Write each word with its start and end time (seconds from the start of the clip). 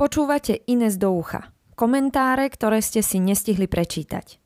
Počúvate 0.00 0.64
Ines 0.64 0.96
do 0.96 1.12
ucha. 1.12 1.52
Komentáre, 1.76 2.48
ktoré 2.48 2.80
ste 2.80 3.04
si 3.04 3.20
nestihli 3.20 3.68
prečítať. 3.68 4.40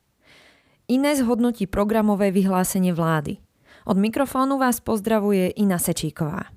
Ines 0.91 1.23
hodnotí 1.23 1.63
programové 1.63 2.27
vyhlásenie 2.35 2.91
vlády. 2.91 3.39
Od 3.87 3.95
mikrofónu 3.95 4.59
vás 4.59 4.83
pozdravuje 4.83 5.55
Ina 5.55 5.79
Sečíková. 5.79 6.51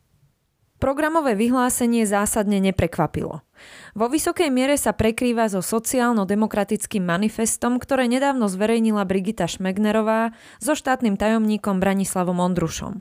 Programové 0.82 1.38
vyhlásenie 1.38 2.11
zásadne 2.11 2.58
neprekvapilo. 2.58 3.46
Vo 3.95 4.06
vysokej 4.11 4.51
miere 4.51 4.74
sa 4.74 4.90
prekrýva 4.90 5.46
so 5.46 5.62
sociálno-demokratickým 5.62 7.06
manifestom, 7.06 7.78
ktoré 7.78 8.10
nedávno 8.10 8.51
zverejnila 8.51 9.06
Brigita 9.06 9.46
Šmegnerová 9.46 10.35
so 10.58 10.74
štátnym 10.74 11.15
tajomníkom 11.15 11.78
Branislavom 11.78 12.42
Ondrušom. 12.42 12.99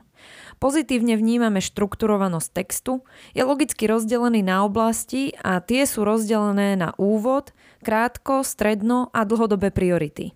Pozitívne 0.58 1.14
vnímame 1.14 1.62
štrukturovanosť 1.62 2.48
textu, 2.50 3.06
je 3.30 3.46
logicky 3.46 3.86
rozdelený 3.86 4.42
na 4.42 4.66
oblasti 4.66 5.30
a 5.38 5.62
tie 5.62 5.86
sú 5.86 6.02
rozdelené 6.02 6.74
na 6.74 6.98
úvod, 6.98 7.54
krátko, 7.86 8.42
stredno 8.42 9.06
a 9.14 9.22
dlhodobé 9.22 9.70
priority. 9.70 10.34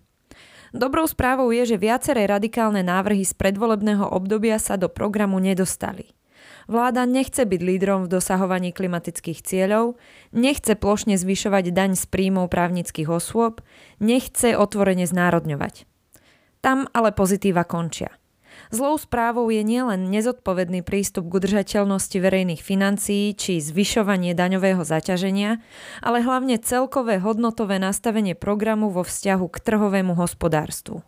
Dobrou 0.71 1.05
správou 1.05 1.51
je, 1.51 1.75
že 1.75 1.77
viaceré 1.77 2.23
radikálne 2.23 2.81
návrhy 2.81 3.27
z 3.27 3.35
predvolebného 3.35 4.09
obdobia 4.09 4.57
sa 4.57 4.79
do 4.79 4.87
programu 4.87 5.43
nedostali. 5.43 6.15
Vláda 6.71 7.03
nechce 7.03 7.43
byť 7.43 7.59
lídrom 7.59 8.07
v 8.07 8.15
dosahovaní 8.15 8.71
klimatických 8.71 9.43
cieľov, 9.43 9.99
nechce 10.31 10.79
plošne 10.79 11.19
zvyšovať 11.19 11.75
daň 11.75 11.99
z 11.99 12.07
príjmov 12.07 12.47
právnických 12.47 13.11
osôb, 13.11 13.59
nechce 13.99 14.55
otvorene 14.55 15.03
znárodňovať. 15.03 15.83
Tam 16.63 16.87
ale 16.95 17.11
pozitíva 17.11 17.67
končia– 17.67 18.15
Zlou 18.73 18.97
správou 18.97 19.53
je 19.53 19.61
nielen 19.61 20.09
nezodpovedný 20.09 20.81
prístup 20.81 21.29
k 21.29 21.37
udržateľnosti 21.37 22.17
verejných 22.17 22.65
financií 22.65 23.37
či 23.37 23.61
zvyšovanie 23.61 24.33
daňového 24.33 24.81
zaťaženia, 24.81 25.61
ale 26.01 26.25
hlavne 26.25 26.57
celkové 26.57 27.21
hodnotové 27.21 27.77
nastavenie 27.77 28.33
programu 28.33 28.89
vo 28.89 29.05
vzťahu 29.05 29.45
k 29.45 29.57
trhovému 29.61 30.17
hospodárstvu. 30.17 31.05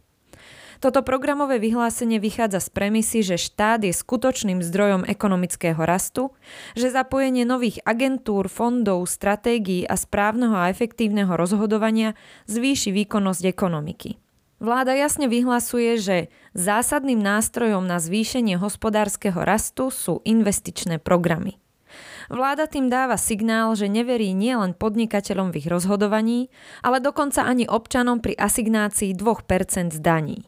Toto 0.78 1.02
programové 1.02 1.58
vyhlásenie 1.58 2.22
vychádza 2.22 2.62
z 2.62 2.70
premisy, 2.70 3.26
že 3.26 3.42
štát 3.42 3.82
je 3.82 3.98
skutočným 3.98 4.62
zdrojom 4.62 5.02
ekonomického 5.10 5.82
rastu, 5.82 6.38
že 6.78 6.94
zapojenie 6.94 7.50
nových 7.50 7.82
agentúr, 7.82 8.46
fondov, 8.46 9.10
stratégií 9.10 9.90
a 9.90 9.98
správneho 9.98 10.54
a 10.54 10.70
efektívneho 10.70 11.34
rozhodovania 11.34 12.14
zvýši 12.46 12.94
výkonnosť 12.94 13.44
ekonomiky. 13.50 14.22
Vláda 14.56 14.96
jasne 14.96 15.28
vyhlasuje, 15.28 16.00
že 16.00 16.18
zásadným 16.56 17.20
nástrojom 17.20 17.84
na 17.84 18.00
zvýšenie 18.00 18.56
hospodárskeho 18.56 19.44
rastu 19.44 19.92
sú 19.92 20.24
investičné 20.24 21.04
programy. 21.04 21.60
Vláda 22.32 22.66
tým 22.66 22.88
dáva 22.88 23.20
signál, 23.20 23.76
že 23.76 23.92
neverí 23.92 24.32
nielen 24.32 24.74
podnikateľom 24.74 25.52
v 25.52 25.60
ich 25.60 25.68
rozhodovaní, 25.68 26.48
ale 26.82 27.04
dokonca 27.04 27.44
ani 27.44 27.68
občanom 27.68 28.24
pri 28.24 28.34
asignácii 28.40 29.12
2% 29.14 29.92
z 29.92 30.00
daní. 30.00 30.40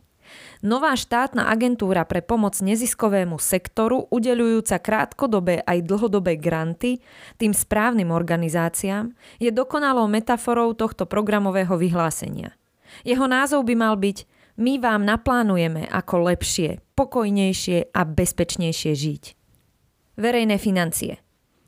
Nová 0.60 0.98
štátna 0.98 1.48
agentúra 1.48 2.04
pre 2.04 2.20
pomoc 2.20 2.58
neziskovému 2.60 3.40
sektoru, 3.40 4.10
udelujúca 4.12 4.82
krátkodobé 4.82 5.64
aj 5.64 5.86
dlhodobé 5.86 6.36
granty 6.36 7.00
tým 7.40 7.56
správnym 7.56 8.12
organizáciám, 8.12 9.14
je 9.40 9.54
dokonalou 9.54 10.10
metaforou 10.12 10.76
tohto 10.76 11.08
programového 11.08 11.76
vyhlásenia– 11.76 12.56
jeho 13.04 13.26
názov 13.28 13.68
by 13.68 13.76
mal 13.78 14.00
byť 14.00 14.26
My 14.58 14.82
vám 14.82 15.06
naplánujeme, 15.06 15.86
ako 15.86 16.34
lepšie, 16.34 16.82
pokojnejšie 16.98 17.94
a 17.94 18.02
bezpečnejšie 18.06 18.94
žiť. 18.98 19.24
Verejné 20.18 20.58
financie. 20.58 21.22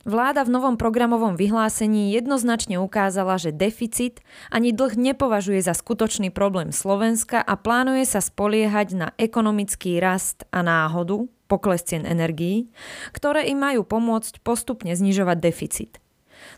Vláda 0.09 0.41
v 0.41 0.55
novom 0.57 0.73
programovom 0.73 1.37
vyhlásení 1.37 2.15
jednoznačne 2.17 2.81
ukázala, 2.81 3.37
že 3.37 3.53
deficit 3.53 4.25
ani 4.49 4.73
dlh 4.73 4.97
nepovažuje 4.97 5.61
za 5.61 5.77
skutočný 5.77 6.33
problém 6.33 6.73
Slovenska 6.73 7.43
a 7.43 7.53
plánuje 7.53 8.09
sa 8.09 8.23
spoliehať 8.23 8.87
na 8.97 9.07
ekonomický 9.21 10.01
rast 10.01 10.49
a 10.49 10.65
náhodu, 10.65 11.29
pokles 11.45 11.85
cien 11.85 12.09
energií, 12.09 12.73
ktoré 13.13 13.53
im 13.53 13.61
majú 13.61 13.85
pomôcť 13.85 14.41
postupne 14.41 14.89
znižovať 14.95 15.37
deficit. 15.37 15.91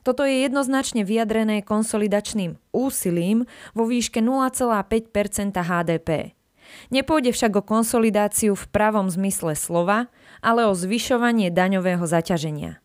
Toto 0.01 0.25
je 0.25 0.41
jednoznačne 0.41 1.05
vyjadrené 1.05 1.61
konsolidačným 1.61 2.57
úsilím 2.73 3.45
vo 3.77 3.85
výške 3.85 4.17
0,5 4.17 5.13
HDP. 5.53 6.33
Nepôjde 6.89 7.31
však 7.35 7.51
o 7.59 7.63
konsolidáciu 7.63 8.57
v 8.57 8.65
pravom 8.71 9.11
zmysle 9.11 9.53
slova, 9.53 10.09
ale 10.41 10.65
o 10.65 10.73
zvyšovanie 10.73 11.53
daňového 11.53 12.03
zaťaženia. 12.07 12.81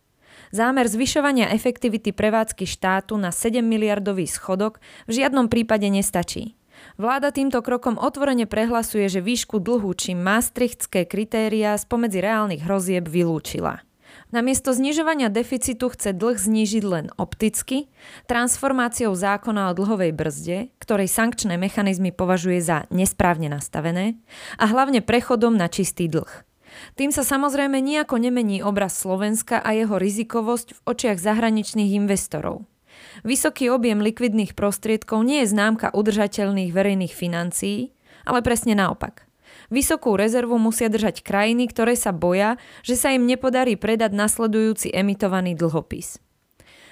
Zámer 0.55 0.87
zvyšovania 0.87 1.51
efektivity 1.51 2.15
prevádzky 2.15 2.69
štátu 2.69 3.19
na 3.19 3.35
7 3.35 3.65
miliardový 3.65 4.31
schodok 4.31 4.79
v 5.11 5.23
žiadnom 5.23 5.51
prípade 5.51 5.89
nestačí. 5.91 6.55
Vláda 7.01 7.33
týmto 7.33 7.65
krokom 7.65 7.97
otvorene 7.97 8.45
prehlasuje, 8.45 9.09
že 9.09 9.25
výšku 9.25 9.59
dlhu 9.59 9.91
či 9.97 10.13
maastrichtské 10.13 11.09
kritéria 11.09 11.73
spomedzi 11.81 12.21
reálnych 12.21 12.63
hrozieb 12.63 13.09
vylúčila. 13.09 13.86
Namiesto 14.35 14.75
znižovania 14.75 15.31
deficitu 15.31 15.87
chce 15.87 16.11
dlh 16.11 16.35
znížiť 16.35 16.85
len 16.85 17.07
opticky, 17.15 17.87
transformáciou 18.27 19.15
zákona 19.15 19.71
o 19.71 19.77
dlhovej 19.77 20.13
brzde, 20.13 20.59
ktorej 20.83 21.09
sankčné 21.09 21.55
mechanizmy 21.57 22.11
považuje 22.11 22.59
za 22.59 22.91
nesprávne 22.91 23.47
nastavené, 23.47 24.19
a 24.59 24.65
hlavne 24.67 25.01
prechodom 25.03 25.55
na 25.55 25.71
čistý 25.71 26.11
dlh. 26.11 26.47
Tým 26.99 27.15
sa 27.15 27.25
samozrejme 27.25 27.79
nejako 27.81 28.21
nemení 28.21 28.61
obraz 28.61 28.99
Slovenska 28.99 29.63
a 29.63 29.73
jeho 29.73 29.97
rizikovosť 29.97 30.69
v 30.77 30.81
očiach 30.85 31.19
zahraničných 31.23 31.97
investorov. 31.97 32.67
Vysoký 33.25 33.69
objem 33.73 34.01
likvidných 34.01 34.57
prostriedkov 34.57 35.25
nie 35.25 35.45
je 35.45 35.53
známka 35.53 35.93
udržateľných 35.93 36.73
verejných 36.73 37.15
financií, 37.15 37.93
ale 38.25 38.41
presne 38.43 38.75
naopak. 38.77 39.26
Vysokú 39.69 40.15
rezervu 40.15 40.57
musia 40.61 40.87
držať 40.87 41.27
krajiny, 41.27 41.67
ktoré 41.71 41.99
sa 41.99 42.15
boja, 42.15 42.61
že 42.87 42.95
sa 42.95 43.11
im 43.11 43.27
nepodarí 43.27 43.75
predať 43.75 44.15
nasledujúci 44.15 44.95
emitovaný 44.95 45.59
dlhopis. 45.59 46.23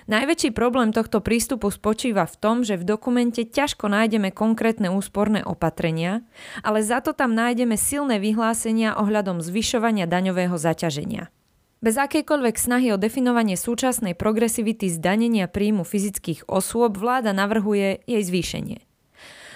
Najväčší 0.04 0.52
problém 0.52 0.92
tohto 0.92 1.24
prístupu 1.24 1.72
spočíva 1.72 2.28
v 2.28 2.36
tom, 2.36 2.56
že 2.60 2.76
v 2.76 2.84
dokumente 2.84 3.40
ťažko 3.48 3.88
nájdeme 3.88 4.36
konkrétne 4.36 4.92
úsporné 4.92 5.40
opatrenia, 5.40 6.20
ale 6.60 6.84
za 6.84 7.00
to 7.00 7.16
tam 7.16 7.32
nájdeme 7.32 7.72
silné 7.80 8.20
vyhlásenia 8.20 9.00
ohľadom 9.00 9.40
zvyšovania 9.40 10.04
daňového 10.04 10.60
zaťaženia. 10.60 11.32
Bez 11.80 11.96
akejkoľvek 11.96 12.56
snahy 12.56 12.92
o 12.92 13.00
definovanie 13.00 13.56
súčasnej 13.56 14.12
progresivity 14.12 14.92
zdanenia 14.92 15.48
príjmu 15.48 15.88
fyzických 15.88 16.48
osôb 16.52 17.00
vláda 17.00 17.32
navrhuje 17.32 18.04
jej 18.04 18.22
zvýšenie. 18.24 18.84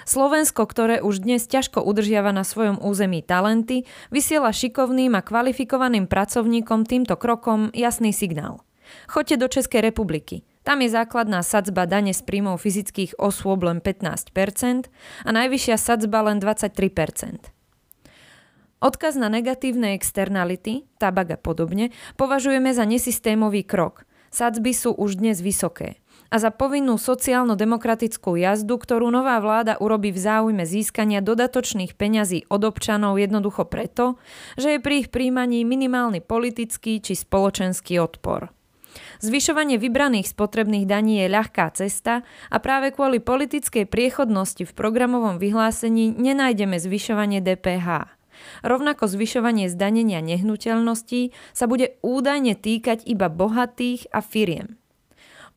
Slovensko, 0.08 0.64
ktoré 0.64 1.04
už 1.04 1.20
dnes 1.20 1.44
ťažko 1.44 1.84
udržiava 1.84 2.32
na 2.32 2.40
svojom 2.40 2.80
území 2.80 3.20
talenty, 3.20 3.84
vysiela 4.08 4.56
šikovným 4.56 5.12
a 5.12 5.20
kvalifikovaným 5.20 6.08
pracovníkom 6.08 6.88
týmto 6.88 7.12
krokom 7.20 7.68
jasný 7.76 8.16
signál. 8.16 8.64
Choďte 9.04 9.36
do 9.36 9.52
Českej 9.52 9.84
republiky. 9.84 10.48
Tam 10.64 10.80
je 10.80 10.88
základná 10.88 11.44
sadzba 11.44 11.84
dane 11.84 12.16
z 12.16 12.24
príjmov 12.24 12.64
fyzických 12.64 13.20
osôb 13.20 13.68
len 13.68 13.84
15% 13.84 14.88
a 15.28 15.28
najvyššia 15.28 15.76
sadzba 15.76 16.24
len 16.24 16.40
23%. 16.40 17.52
Odkaz 18.80 19.12
na 19.12 19.28
negatívne 19.28 19.92
externality, 19.92 20.88
tabak 20.96 21.36
a 21.36 21.38
podobne, 21.38 21.92
považujeme 22.16 22.72
za 22.72 22.88
nesystémový 22.88 23.60
krok. 23.60 24.08
Sadzby 24.32 24.72
sú 24.72 24.96
už 24.96 25.20
dnes 25.20 25.44
vysoké 25.44 26.00
a 26.28 26.36
za 26.36 26.52
povinnú 26.52 27.00
sociálno-demokratickú 27.00 28.36
jazdu, 28.36 28.76
ktorú 28.76 29.08
nová 29.08 29.40
vláda 29.40 29.80
urobí 29.80 30.12
v 30.12 30.20
záujme 30.20 30.64
získania 30.68 31.24
dodatočných 31.24 31.96
peňazí 31.96 32.44
od 32.52 32.68
občanov 32.68 33.16
jednoducho 33.16 33.64
preto, 33.64 34.20
že 34.60 34.76
je 34.76 34.78
pri 34.80 35.04
ich 35.04 35.08
príjmaní 35.08 35.64
minimálny 35.64 36.20
politický 36.20 37.00
či 37.00 37.16
spoločenský 37.16 37.96
odpor. 37.96 38.52
Zvyšovanie 39.18 39.82
vybraných 39.82 40.30
spotrebných 40.30 40.86
daní 40.86 41.22
je 41.22 41.32
ľahká 41.32 41.74
cesta 41.74 42.22
a 42.50 42.56
práve 42.62 42.94
kvôli 42.94 43.18
politickej 43.18 43.86
priechodnosti 43.86 44.62
v 44.62 44.76
programovom 44.76 45.42
vyhlásení 45.42 46.14
nenájdeme 46.14 46.78
zvyšovanie 46.78 47.42
DPH. 47.42 48.14
Rovnako 48.62 49.10
zvyšovanie 49.10 49.66
zdanenia 49.66 50.22
nehnuteľností 50.22 51.34
sa 51.50 51.66
bude 51.66 51.98
údajne 52.06 52.54
týkať 52.54 53.02
iba 53.06 53.26
bohatých 53.26 54.06
a 54.14 54.22
firiem. 54.22 54.77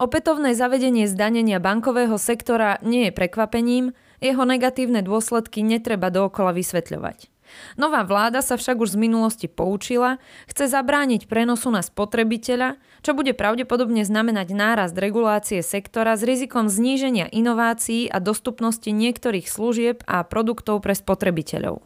Opätovné 0.02 0.58
zavedenie 0.58 1.06
zdanenia 1.06 1.62
bankového 1.62 2.18
sektora 2.18 2.82
nie 2.82 3.06
je 3.06 3.12
prekvapením, 3.14 3.94
jeho 4.18 4.42
negatívne 4.50 5.06
dôsledky 5.06 5.62
netreba 5.62 6.10
dookola 6.10 6.58
vysvetľovať. 6.58 7.30
Nová 7.78 8.02
vláda 8.02 8.42
sa 8.42 8.58
však 8.58 8.82
už 8.82 8.98
z 8.98 8.98
minulosti 8.98 9.46
poučila, 9.46 10.18
chce 10.50 10.74
zabrániť 10.74 11.30
prenosu 11.30 11.70
na 11.70 11.86
spotrebiteľa, 11.86 12.82
čo 13.06 13.14
bude 13.14 13.38
pravdepodobne 13.38 14.02
znamenať 14.02 14.58
nárast 14.58 14.98
regulácie 14.98 15.62
sektora 15.62 16.18
s 16.18 16.26
rizikom 16.26 16.66
zníženia 16.66 17.30
inovácií 17.30 18.10
a 18.10 18.18
dostupnosti 18.18 18.90
niektorých 18.90 19.46
služieb 19.46 20.02
a 20.10 20.26
produktov 20.26 20.82
pre 20.82 20.98
spotrebiteľov. 20.98 21.78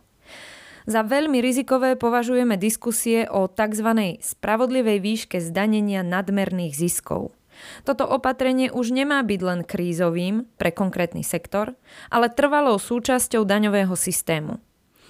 Za 0.88 1.04
veľmi 1.04 1.44
rizikové 1.44 2.00
považujeme 2.00 2.56
diskusie 2.56 3.28
o 3.28 3.52
tzv. 3.52 4.24
spravodlivej 4.24 5.04
výške 5.04 5.44
zdanenia 5.44 6.00
nadmerných 6.00 6.80
ziskov– 6.80 7.35
Toto 7.88 8.06
opatrenie 8.06 8.72
už 8.72 8.92
nemá 8.92 9.22
byť 9.25 9.40
len 9.42 9.60
krízovým 9.63 10.48
pre 10.60 10.72
konkrétny 10.72 11.22
sektor, 11.22 11.74
ale 12.10 12.31
trvalou 12.31 12.80
súčasťou 12.80 13.44
daňového 13.44 13.94
systému. 13.94 14.60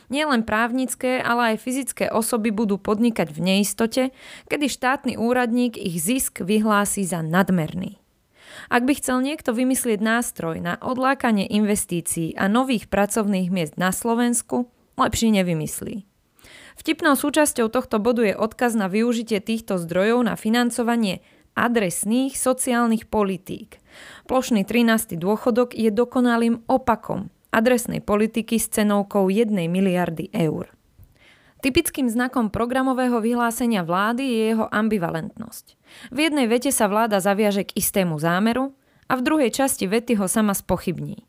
Nielen 0.06 0.46
právnické, 0.46 1.18
ale 1.18 1.56
aj 1.56 1.66
fyzické 1.66 2.06
osoby 2.14 2.54
budú 2.54 2.78
podnikať 2.78 3.34
v 3.34 3.40
neistote, 3.42 4.04
kedy 4.46 4.70
štátny 4.70 5.14
úradník 5.18 5.82
ich 5.82 5.98
zisk 5.98 6.46
vyhlási 6.46 7.02
za 7.10 7.26
nadmerný. 7.26 7.98
Ak 8.70 8.86
by 8.86 8.98
chcel 8.98 9.26
niekto 9.26 9.52
vymyslieť 9.52 10.00
nástroj 10.00 10.62
na 10.62 10.78
odlákanie 10.80 11.50
investícií 11.50 12.38
a 12.38 12.46
nových 12.46 12.88
pracovných 12.88 13.50
miest 13.50 13.76
na 13.76 13.90
Slovensku, 13.90 14.70
lepší 14.96 15.34
nevymyslí. 15.34 16.08
Vtipnou 16.76 17.16
súčasťou 17.16 17.72
tohto 17.72 17.98
bodu 18.04 18.22
je 18.24 18.36
odkaz 18.36 18.76
na 18.76 18.92
využitie 18.92 19.40
týchto 19.40 19.80
zdrojov 19.80 20.28
na 20.28 20.36
financovanie 20.36 21.24
adresných 21.56 22.36
sociálnych 22.36 23.08
politík. 23.08 23.80
Plošný 24.28 24.68
13. 24.68 25.16
dôchodok 25.16 25.72
je 25.74 25.90
dokonalým 25.90 26.68
opakom 26.68 27.32
adresnej 27.56 28.04
politiky 28.04 28.60
s 28.60 28.68
cenovkou 28.68 29.32
1 29.32 29.50
miliardy 29.72 30.28
eur. 30.36 30.76
Typickým 31.64 32.12
znakom 32.12 32.52
programového 32.54 33.24
vyhlásenia 33.24 33.82
vlády 33.82 34.22
je 34.22 34.42
jeho 34.54 34.68
ambivalentnosť. 34.70 35.66
V 36.14 36.18
jednej 36.20 36.46
vete 36.46 36.70
sa 36.70 36.86
vláda 36.86 37.18
zaviaže 37.24 37.66
k 37.66 37.80
istému 37.80 38.20
zámeru 38.22 38.76
a 39.10 39.18
v 39.18 39.26
druhej 39.26 39.50
časti 39.50 39.90
vety 39.90 40.20
ho 40.20 40.28
sama 40.30 40.54
spochybní. 40.54 41.26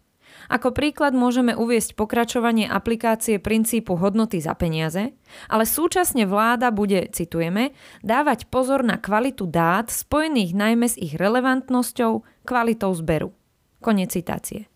Ako 0.47 0.71
príklad 0.71 1.13
môžeme 1.13 1.59
uviesť 1.59 1.99
pokračovanie 1.99 2.71
aplikácie 2.71 3.43
princípu 3.43 3.99
hodnoty 3.99 4.39
za 4.39 4.55
peniaze, 4.55 5.15
ale 5.51 5.65
súčasne 5.67 6.27
vláda 6.27 6.71
bude, 6.71 7.11
citujeme, 7.11 7.75
dávať 8.07 8.47
pozor 8.47 8.87
na 8.87 8.99
kvalitu 8.99 9.51
dát 9.51 9.91
spojených 9.91 10.55
najmä 10.55 10.87
s 10.87 10.97
ich 10.97 11.19
relevantnosťou, 11.19 12.23
kvalitou 12.47 12.95
zberu. 12.95 13.35
Konec 13.83 14.15
citácie. 14.15 14.71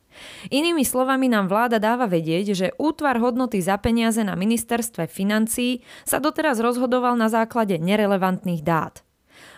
Inými 0.50 0.82
slovami 0.82 1.30
nám 1.30 1.46
vláda 1.46 1.78
dáva 1.78 2.10
vedieť, 2.10 2.46
že 2.52 2.74
útvar 2.76 3.16
hodnoty 3.22 3.62
za 3.62 3.78
peniaze 3.78 4.20
na 4.26 4.34
ministerstve 4.34 5.06
financií 5.06 5.86
sa 6.02 6.18
doteraz 6.18 6.58
rozhodoval 6.58 7.14
na 7.14 7.30
základe 7.30 7.78
nerelevantných 7.78 8.62
dát. 8.66 9.06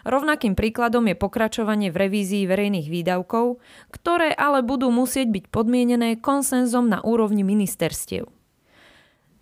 Rovnakým 0.02 0.58
príkladom 0.58 1.06
je 1.06 1.14
pokračovanie 1.14 1.94
v 1.94 2.06
revízii 2.06 2.44
verejných 2.50 2.90
výdavkov, 2.90 3.62
ktoré 3.94 4.34
ale 4.34 4.66
budú 4.66 4.90
musieť 4.90 5.30
byť 5.30 5.44
podmienené 5.50 6.18
konsenzom 6.18 6.90
na 6.90 6.98
úrovni 7.02 7.46
ministerstiev. 7.46 8.26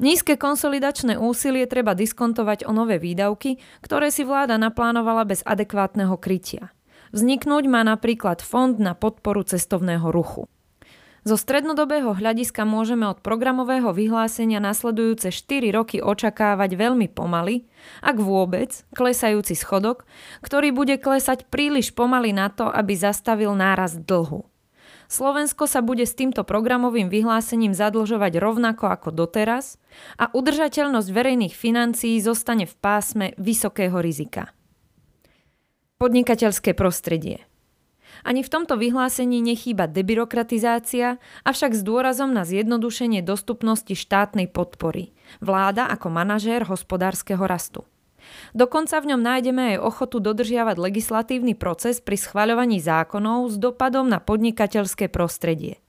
Nízke 0.00 0.40
konsolidačné 0.40 1.20
úsilie 1.20 1.68
treba 1.68 1.92
diskontovať 1.92 2.64
o 2.64 2.72
nové 2.72 2.96
výdavky, 2.96 3.60
ktoré 3.84 4.08
si 4.08 4.24
vláda 4.24 4.56
naplánovala 4.56 5.28
bez 5.28 5.44
adekvátneho 5.44 6.16
krytia. 6.16 6.72
Vzniknúť 7.12 7.68
má 7.68 7.84
napríklad 7.84 8.40
fond 8.40 8.80
na 8.80 8.96
podporu 8.96 9.44
cestovného 9.44 10.08
ruchu. 10.08 10.48
Zo 11.20 11.36
strednodobého 11.36 12.16
hľadiska 12.16 12.64
môžeme 12.64 13.04
od 13.04 13.20
programového 13.20 13.92
vyhlásenia 13.92 14.56
nasledujúce 14.56 15.28
4 15.28 15.68
roky 15.68 16.00
očakávať 16.00 16.80
veľmi 16.80 17.12
pomaly, 17.12 17.68
ak 18.00 18.16
vôbec, 18.16 18.88
klesajúci 18.96 19.52
schodok, 19.52 20.08
ktorý 20.40 20.72
bude 20.72 20.96
klesať 20.96 21.44
príliš 21.52 21.92
pomaly 21.92 22.32
na 22.32 22.48
to, 22.48 22.72
aby 22.72 22.96
zastavil 22.96 23.52
nárast 23.52 24.00
dlhu. 24.00 24.48
Slovensko 25.12 25.68
sa 25.68 25.84
bude 25.84 26.08
s 26.08 26.16
týmto 26.16 26.40
programovým 26.40 27.12
vyhlásením 27.12 27.76
zadlžovať 27.76 28.40
rovnako 28.40 28.88
ako 28.88 29.12
doteraz 29.12 29.76
a 30.16 30.32
udržateľnosť 30.32 31.08
verejných 31.10 31.52
financií 31.52 32.16
zostane 32.22 32.64
v 32.64 32.74
pásme 32.80 33.26
vysokého 33.36 34.00
rizika. 34.00 34.56
Podnikateľské 36.00 36.72
prostredie– 36.72 37.44
ani 38.24 38.44
v 38.44 38.52
tomto 38.52 38.76
vyhlásení 38.76 39.40
nechýba 39.40 39.88
debyrokratizácia, 39.88 41.20
avšak 41.44 41.72
s 41.76 41.82
dôrazom 41.84 42.32
na 42.32 42.44
zjednodušenie 42.44 43.24
dostupnosti 43.24 43.92
štátnej 43.92 44.48
podpory. 44.50 45.12
Vláda 45.38 45.88
ako 45.88 46.08
manažér 46.12 46.66
hospodárskeho 46.66 47.42
rastu. 47.44 47.86
Dokonca 48.52 49.00
v 49.00 49.14
ňom 49.14 49.22
nájdeme 49.22 49.62
aj 49.74 49.82
ochotu 49.82 50.20
dodržiavať 50.20 50.76
legislatívny 50.76 51.56
proces 51.56 52.04
pri 52.04 52.20
schvaľovaní 52.20 52.78
zákonov 52.78 53.48
s 53.48 53.56
dopadom 53.56 54.06
na 54.06 54.20
podnikateľské 54.20 55.08
prostredie. 55.08 55.80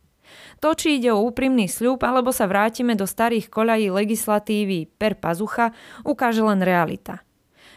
To, 0.64 0.72
či 0.72 0.96
ide 0.96 1.12
o 1.12 1.20
úprimný 1.28 1.68
sľub, 1.68 2.00
alebo 2.08 2.32
sa 2.32 2.48
vrátime 2.48 2.96
do 2.96 3.04
starých 3.04 3.52
koľají 3.52 3.92
legislatívy 3.92 4.88
per 4.96 5.20
pazucha, 5.20 5.76
ukáže 6.08 6.40
len 6.40 6.64
realita– 6.64 7.20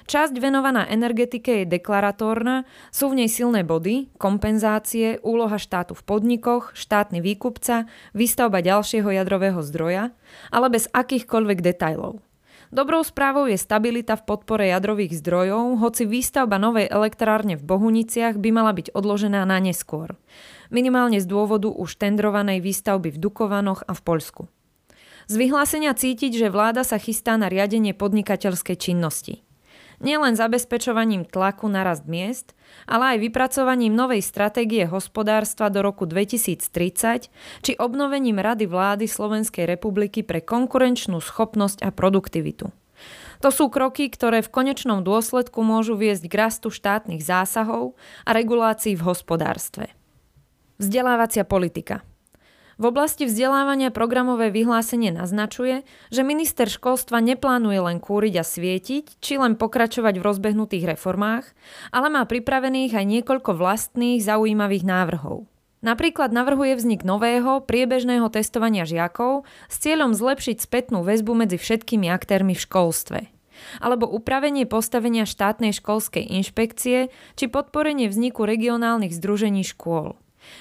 Časť 0.04 0.36
venovaná 0.36 0.84
energetike 0.84 1.64
je 1.64 1.80
deklaratórna, 1.80 2.68
sú 2.92 3.08
v 3.08 3.24
nej 3.24 3.30
silné 3.32 3.64
body, 3.64 4.12
kompenzácie, 4.20 5.16
úloha 5.24 5.56
štátu 5.56 5.96
v 5.96 6.04
podnikoch, 6.04 6.76
štátny 6.76 7.24
výkupca, 7.24 7.88
výstavba 8.12 8.60
ďalšieho 8.60 9.08
jadrového 9.08 9.64
zdroja, 9.64 10.12
ale 10.52 10.68
bez 10.68 10.92
akýchkoľvek 10.92 11.58
detajlov. 11.64 12.20
Dobrou 12.68 13.00
správou 13.00 13.48
je 13.48 13.56
stabilita 13.56 14.20
v 14.20 14.28
podpore 14.28 14.68
jadrových 14.68 15.24
zdrojov, 15.24 15.80
hoci 15.80 16.04
výstavba 16.04 16.60
novej 16.60 16.84
elektrárne 16.92 17.56
v 17.56 17.64
Bohuniciach 17.64 18.36
by 18.36 18.50
mala 18.52 18.76
byť 18.76 18.92
odložená 18.92 19.40
na 19.48 19.56
neskôr. 19.56 20.20
Minimálne 20.68 21.16
z 21.16 21.24
dôvodu 21.24 21.72
už 21.72 21.96
tendrovanej 21.96 22.60
výstavby 22.60 23.08
v 23.08 23.20
Dukovanoch 23.24 23.88
a 23.88 23.96
v 23.96 24.00
Poľsku. 24.04 24.42
Z 25.32 25.34
vyhlásenia 25.40 25.96
cítiť, 25.96 26.36
že 26.36 26.52
vláda 26.52 26.84
sa 26.84 27.00
chystá 27.00 27.40
na 27.40 27.48
riadenie 27.48 27.96
podnikateľskej 27.96 28.76
činnosti 28.76 29.40
nielen 30.04 30.36
zabezpečovaním 30.36 31.24
tlaku 31.24 31.66
na 31.72 31.82
rast 31.82 32.04
miest, 32.04 32.52
ale 32.84 33.16
aj 33.16 33.24
vypracovaním 33.24 33.96
novej 33.96 34.20
stratégie 34.20 34.84
hospodárstva 34.84 35.72
do 35.72 35.80
roku 35.80 36.04
2030 36.04 37.32
či 37.64 37.72
obnovením 37.80 38.36
Rady 38.36 38.68
vlády 38.68 39.08
Slovenskej 39.08 39.64
republiky 39.64 40.20
pre 40.20 40.44
konkurenčnú 40.44 41.18
schopnosť 41.18 41.82
a 41.82 41.90
produktivitu. 41.90 42.68
To 43.42 43.48
sú 43.50 43.72
kroky, 43.72 44.12
ktoré 44.12 44.40
v 44.40 44.52
konečnom 44.52 45.02
dôsledku 45.02 45.64
môžu 45.66 45.98
viesť 45.98 46.28
k 46.30 46.34
rastu 46.38 46.68
štátnych 46.70 47.24
zásahov 47.24 47.96
a 48.22 48.30
regulácií 48.36 48.94
v 48.94 49.04
hospodárstve. 49.10 49.90
Vzdelávacia 50.78 51.42
politika– 51.42 52.06
v 52.74 52.84
oblasti 52.90 53.24
vzdelávania 53.24 53.94
programové 53.94 54.50
vyhlásenie 54.50 55.14
naznačuje, 55.14 55.86
že 56.10 56.26
minister 56.26 56.66
školstva 56.66 57.22
neplánuje 57.22 57.78
len 57.78 57.98
kúriť 58.02 58.34
a 58.40 58.44
svietiť, 58.44 59.22
či 59.22 59.34
len 59.38 59.54
pokračovať 59.54 60.18
v 60.18 60.26
rozbehnutých 60.26 60.98
reformách, 60.98 61.46
ale 61.94 62.10
má 62.10 62.26
pripravených 62.26 62.98
aj 62.98 63.06
niekoľko 63.06 63.54
vlastných 63.54 64.18
zaujímavých 64.22 64.82
návrhov. 64.82 65.46
Napríklad 65.84 66.32
navrhuje 66.32 66.80
vznik 66.80 67.04
nového 67.04 67.60
priebežného 67.60 68.26
testovania 68.32 68.88
žiakov 68.88 69.44
s 69.68 69.76
cieľom 69.84 70.16
zlepšiť 70.16 70.64
spätnú 70.64 71.04
väzbu 71.04 71.44
medzi 71.44 71.60
všetkými 71.60 72.08
aktérmi 72.08 72.56
v 72.56 72.64
školstve 72.64 73.20
alebo 73.78 74.10
upravenie 74.10 74.66
postavenia 74.66 75.24
štátnej 75.30 75.70
školskej 75.70 76.26
inšpekcie 76.26 77.14
či 77.38 77.44
podporenie 77.46 78.10
vzniku 78.10 78.42
regionálnych 78.42 79.14
združení 79.14 79.62
škôl. 79.62 80.18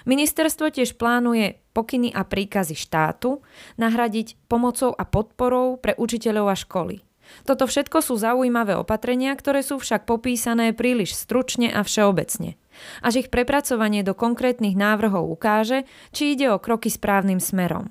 Ministerstvo 0.08 0.72
tiež 0.72 0.96
plánuje 0.96 1.63
pokyny 1.74 2.14
a 2.14 2.22
príkazy 2.24 2.78
štátu 2.78 3.42
nahradiť 3.82 4.38
pomocou 4.48 4.94
a 4.94 5.04
podporou 5.04 5.76
pre 5.82 5.98
učiteľov 5.98 6.46
a 6.54 6.56
školy. 6.56 7.02
Toto 7.44 7.66
všetko 7.66 8.00
sú 8.04 8.14
zaujímavé 8.20 8.78
opatrenia, 8.78 9.34
ktoré 9.34 9.66
sú 9.66 9.82
však 9.82 10.06
popísané 10.06 10.72
príliš 10.72 11.18
stručne 11.18 11.74
a 11.74 11.82
všeobecne. 11.82 12.56
Až 13.02 13.26
ich 13.26 13.32
prepracovanie 13.34 14.02
do 14.02 14.14
konkrétnych 14.18 14.78
návrhov 14.78 15.30
ukáže, 15.30 15.86
či 16.14 16.38
ide 16.38 16.50
o 16.54 16.62
kroky 16.62 16.90
správnym 16.90 17.42
smerom. 17.42 17.90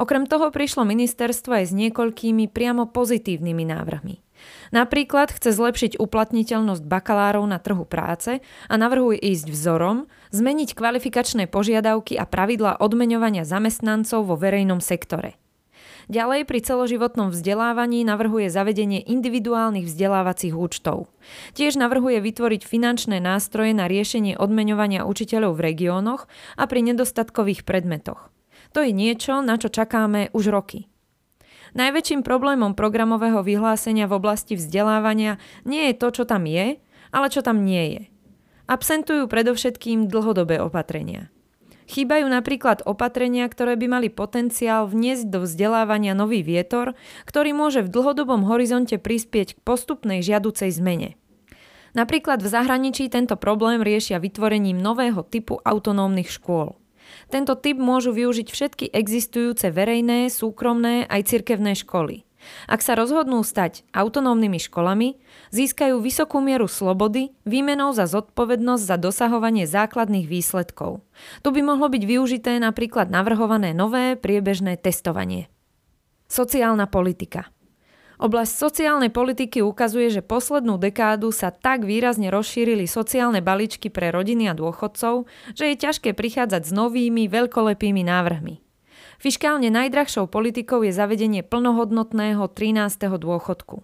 Okrem 0.00 0.24
toho 0.24 0.48
prišlo 0.48 0.88
ministerstvo 0.88 1.52
aj 1.62 1.64
s 1.68 1.72
niekoľkými 1.76 2.48
priamo 2.48 2.88
pozitívnymi 2.88 3.64
návrhmi. 3.68 4.16
Napríklad 4.72 5.32
chce 5.32 5.52
zlepšiť 5.52 6.00
uplatniteľnosť 6.00 6.84
bakalárov 6.88 7.44
na 7.44 7.60
trhu 7.60 7.84
práce 7.84 8.40
a 8.68 8.74
navrhuje 8.74 9.20
ísť 9.20 9.52
vzorom, 9.52 10.08
zmeniť 10.32 10.72
kvalifikačné 10.72 11.48
požiadavky 11.48 12.16
a 12.16 12.24
pravidlá 12.24 12.80
odmeňovania 12.80 13.44
zamestnancov 13.44 14.24
vo 14.24 14.36
verejnom 14.40 14.80
sektore. 14.80 15.36
Ďalej 16.10 16.50
pri 16.50 16.60
celoživotnom 16.66 17.30
vzdelávaní 17.30 18.02
navrhuje 18.02 18.50
zavedenie 18.50 19.06
individuálnych 19.06 19.86
vzdelávacích 19.86 20.54
účtov. 20.54 21.06
Tiež 21.54 21.78
navrhuje 21.78 22.18
vytvoriť 22.18 22.66
finančné 22.66 23.22
nástroje 23.22 23.70
na 23.70 23.86
riešenie 23.86 24.34
odmeňovania 24.34 25.06
učiteľov 25.06 25.56
v 25.56 25.72
regiónoch 25.72 26.26
a 26.58 26.64
pri 26.66 26.80
nedostatkových 26.90 27.62
predmetoch. 27.62 28.34
To 28.72 28.82
je 28.82 28.90
niečo, 28.90 29.44
na 29.44 29.60
čo 29.60 29.70
čakáme 29.70 30.32
už 30.34 30.50
roky. 30.50 30.91
Najväčším 31.72 32.20
problémom 32.20 32.76
programového 32.76 33.40
vyhlásenia 33.40 34.04
v 34.04 34.20
oblasti 34.20 34.60
vzdelávania 34.60 35.40
nie 35.64 35.88
je 35.88 35.94
to, 35.96 36.08
čo 36.12 36.24
tam 36.28 36.44
je, 36.44 36.76
ale 37.08 37.26
čo 37.32 37.40
tam 37.40 37.64
nie 37.64 37.84
je. 37.96 38.02
Absentujú 38.68 39.24
predovšetkým 39.28 40.08
dlhodobé 40.08 40.60
opatrenia. 40.60 41.32
Chýbajú 41.88 42.24
napríklad 42.28 42.84
opatrenia, 42.88 43.48
ktoré 43.48 43.76
by 43.76 43.86
mali 43.88 44.08
potenciál 44.08 44.88
vniesť 44.88 45.28
do 45.28 45.38
vzdelávania 45.44 46.16
nový 46.16 46.40
vietor, 46.40 46.96
ktorý 47.28 47.52
môže 47.52 47.84
v 47.84 47.92
dlhodobom 47.92 48.48
horizonte 48.48 48.96
prispieť 48.96 49.58
k 49.58 49.62
postupnej 49.64 50.24
žiaducej 50.24 50.72
zmene. 50.72 51.20
Napríklad 51.92 52.40
v 52.40 52.48
zahraničí 52.48 53.12
tento 53.12 53.36
problém 53.36 53.84
riešia 53.84 54.16
vytvorením 54.16 54.80
nového 54.80 55.20
typu 55.20 55.60
autonómnych 55.60 56.32
škôl. 56.32 56.80
Tento 57.32 57.56
typ 57.58 57.78
môžu 57.80 58.12
využiť 58.12 58.48
všetky 58.48 58.84
existujúce 58.92 59.68
verejné, 59.72 60.28
súkromné 60.28 61.08
aj 61.08 61.32
cirkevné 61.32 61.78
školy. 61.78 62.24
Ak 62.66 62.82
sa 62.82 62.98
rozhodnú 62.98 63.46
stať 63.46 63.86
autonómnymi 63.94 64.58
školami, 64.58 65.14
získajú 65.54 66.02
vysokú 66.02 66.42
mieru 66.42 66.66
slobody 66.66 67.30
výmenou 67.46 67.94
za 67.94 68.10
zodpovednosť 68.10 68.82
za 68.82 68.96
dosahovanie 68.98 69.64
základných 69.70 70.26
výsledkov. 70.26 71.06
Tu 71.46 71.48
by 71.54 71.60
mohlo 71.62 71.86
byť 71.86 72.02
využité 72.02 72.58
napríklad 72.58 73.14
navrhované 73.14 73.70
nové 73.70 74.18
priebežné 74.18 74.74
testovanie. 74.82 75.46
Sociálna 76.26 76.90
politika– 76.90 77.46
Oblasť 78.22 78.54
sociálnej 78.54 79.10
politiky 79.10 79.66
ukazuje, 79.66 80.06
že 80.06 80.22
poslednú 80.22 80.78
dekádu 80.78 81.34
sa 81.34 81.50
tak 81.50 81.82
výrazne 81.82 82.30
rozšírili 82.30 82.86
sociálne 82.86 83.42
balíčky 83.42 83.90
pre 83.90 84.14
rodiny 84.14 84.46
a 84.46 84.54
dôchodcov, 84.54 85.26
že 85.58 85.74
je 85.74 85.82
ťažké 85.82 86.14
prichádzať 86.14 86.62
s 86.62 86.70
novými, 86.70 87.26
veľkolepými 87.26 88.06
návrhmi. 88.06 88.62
Fiškálne 89.18 89.74
najdrahšou 89.74 90.30
politikou 90.30 90.86
je 90.86 90.94
zavedenie 90.94 91.42
plnohodnotného 91.42 92.46
13. 92.46 93.10
dôchodku. 93.18 93.82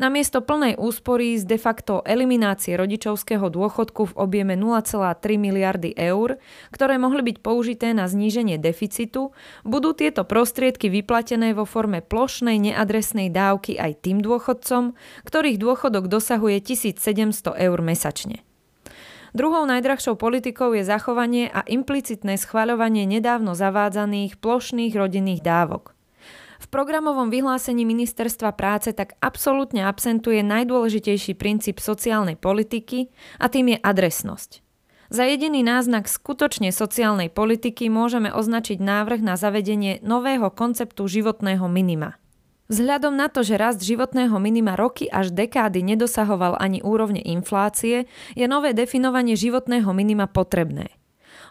Namiesto 0.00 0.40
plnej 0.40 0.80
úspory 0.80 1.36
z 1.36 1.44
de 1.44 1.58
facto 1.60 2.00
eliminácie 2.08 2.72
rodičovského 2.78 3.52
dôchodku 3.52 4.12
v 4.12 4.16
objeme 4.16 4.54
0,3 4.56 5.36
miliardy 5.36 5.92
eur, 5.92 6.40
ktoré 6.72 6.96
mohli 6.96 7.20
byť 7.20 7.36
použité 7.44 7.92
na 7.92 8.08
zníženie 8.08 8.56
deficitu, 8.56 9.36
budú 9.68 9.92
tieto 9.92 10.24
prostriedky 10.24 10.88
vyplatené 10.88 11.52
vo 11.52 11.68
forme 11.68 12.00
plošnej 12.00 12.72
neadresnej 12.72 13.28
dávky 13.28 13.76
aj 13.76 14.00
tým 14.00 14.24
dôchodcom, 14.24 14.96
ktorých 15.28 15.60
dôchodok 15.60 16.08
dosahuje 16.08 16.60
1700 16.64 17.52
eur 17.56 17.78
mesačne. 17.84 18.40
Druhou 19.32 19.64
najdrahšou 19.64 20.20
politikou 20.20 20.76
je 20.76 20.84
zachovanie 20.84 21.48
a 21.48 21.64
implicitné 21.64 22.36
schvaľovanie 22.36 23.08
nedávno 23.08 23.56
zavádzaných 23.56 24.36
plošných 24.36 24.92
rodinných 24.92 25.40
dávok. 25.40 25.96
Programovom 26.72 27.28
vyhlásení 27.28 27.84
Ministerstva 27.84 28.56
práce 28.56 28.96
tak 28.96 29.12
absolútne 29.20 29.84
absentuje 29.84 30.40
najdôležitejší 30.40 31.36
princíp 31.36 31.84
sociálnej 31.84 32.40
politiky 32.40 33.12
a 33.36 33.52
tým 33.52 33.76
je 33.76 33.78
adresnosť. 33.84 34.64
Za 35.12 35.28
jediný 35.28 35.60
náznak 35.60 36.08
skutočne 36.08 36.72
sociálnej 36.72 37.28
politiky 37.28 37.92
môžeme 37.92 38.32
označiť 38.32 38.80
návrh 38.80 39.20
na 39.20 39.36
zavedenie 39.36 40.00
nového 40.00 40.48
konceptu 40.48 41.04
životného 41.04 41.68
minima. 41.68 42.16
Vzhľadom 42.72 43.20
na 43.20 43.28
to, 43.28 43.44
že 43.44 43.60
rast 43.60 43.84
životného 43.84 44.32
minima 44.40 44.72
roky 44.72 45.12
až 45.12 45.28
dekády 45.28 45.84
nedosahoval 45.84 46.56
ani 46.56 46.80
úrovne 46.80 47.20
inflácie, 47.20 48.08
je 48.32 48.46
nové 48.48 48.72
definovanie 48.72 49.36
životného 49.36 49.92
minima 49.92 50.24
potrebné– 50.24 50.88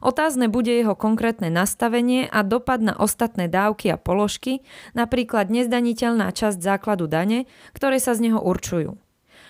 Otázne 0.01 0.49
bude 0.49 0.73
jeho 0.73 0.97
konkrétne 0.97 1.53
nastavenie 1.53 2.25
a 2.25 2.41
dopad 2.41 2.81
na 2.81 2.97
ostatné 2.97 3.45
dávky 3.45 3.93
a 3.93 4.01
položky, 4.01 4.65
napríklad 4.97 5.53
nezdaniteľná 5.53 6.33
časť 6.33 6.57
základu 6.57 7.05
dane, 7.05 7.45
ktoré 7.77 8.01
sa 8.01 8.17
z 8.17 8.29
neho 8.29 8.41
určujú. 8.41 8.97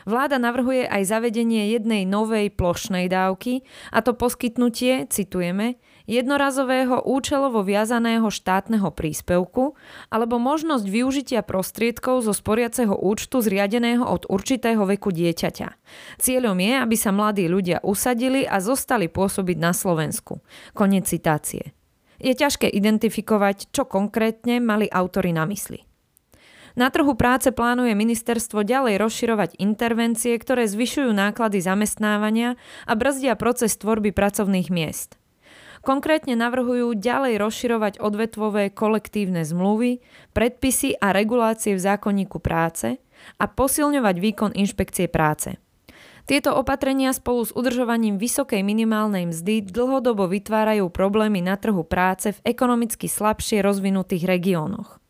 Vláda 0.04 0.42
navrhuje 0.42 0.90
aj 0.90 1.08
zavedenie 1.08 1.72
jednej 1.72 2.10
novej 2.10 2.50
plošnej 2.52 3.06
dávky, 3.06 3.62
a 3.94 4.02
to 4.02 4.18
poskytnutie, 4.18 5.06
citujeme, 5.08 5.78
jednorazového 6.10 7.06
účelovo 7.06 7.62
viazaného 7.62 8.28
štátneho 8.30 8.90
príspevku 8.94 9.78
alebo 10.10 10.42
možnosť 10.42 10.86
využitia 10.88 11.42
prostriedkov 11.46 12.26
zo 12.26 12.34
sporiaceho 12.34 12.94
účtu 12.94 13.42
zriadeného 13.42 14.06
od 14.06 14.26
určitého 14.30 14.86
veku 14.86 15.14
dieťaťa. 15.14 15.70
Cieľom 16.18 16.58
je, 16.58 16.74
aby 16.78 16.96
sa 16.98 17.12
mladí 17.14 17.46
ľudia 17.46 17.84
usadili 17.86 18.48
a 18.48 18.58
zostali 18.64 19.08
pôsobiť 19.12 19.58
na 19.58 19.72
Slovensku. 19.76 20.42
Konec 20.74 21.10
citácie. 21.10 21.74
Je 22.22 22.38
ťažké 22.38 22.70
identifikovať, 22.70 23.74
čo 23.74 23.90
konkrétne 23.90 24.62
mali 24.62 24.86
autory 24.86 25.34
na 25.34 25.50
mysli. 25.50 25.82
Na 26.72 26.88
trhu 26.88 27.20
práce 27.20 27.52
plánuje 27.52 27.92
ministerstvo 27.92 28.64
ďalej 28.64 28.96
rozširovať 28.96 29.60
intervencie, 29.60 30.32
ktoré 30.40 30.72
zvyšujú 30.72 31.12
náklady 31.12 31.60
zamestnávania 31.60 32.56
a 32.88 32.94
brzdia 32.96 33.36
proces 33.36 33.76
tvorby 33.76 34.16
pracovných 34.16 34.72
miest. 34.72 35.21
Konkrétne 35.82 36.38
navrhujú 36.38 36.94
ďalej 36.94 37.42
rozširovať 37.42 37.94
odvetvové 37.98 38.70
kolektívne 38.70 39.42
zmluvy, 39.42 39.98
predpisy 40.30 40.94
a 41.02 41.10
regulácie 41.10 41.74
v 41.74 41.82
zákonníku 41.82 42.38
práce 42.38 43.02
a 43.42 43.46
posilňovať 43.50 44.16
výkon 44.22 44.52
inšpekcie 44.54 45.10
práce. 45.10 45.58
Tieto 46.30 46.54
opatrenia 46.54 47.10
spolu 47.18 47.50
s 47.50 47.52
udržovaním 47.58 48.22
vysokej 48.22 48.62
minimálnej 48.62 49.26
mzdy 49.26 49.66
dlhodobo 49.66 50.30
vytvárajú 50.30 50.94
problémy 50.94 51.42
na 51.42 51.58
trhu 51.58 51.82
práce 51.82 52.38
v 52.38 52.44
ekonomicky 52.46 53.10
slabšie 53.10 53.66
rozvinutých 53.66 54.30
regiónoch. 54.30 55.01